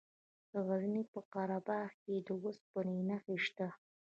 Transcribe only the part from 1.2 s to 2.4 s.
قره باغ کې د